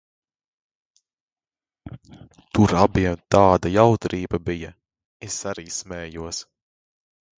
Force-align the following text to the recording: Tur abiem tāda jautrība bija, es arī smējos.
Tur 2.57 2.73
abiem 2.85 3.21
tāda 3.35 3.73
jautrība 3.75 4.43
bija, 4.49 4.75
es 5.29 5.41
arī 5.53 5.67
smējos. 5.81 6.43